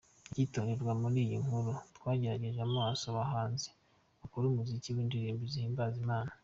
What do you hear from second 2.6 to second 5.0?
amaso abahanzi bakora umuziki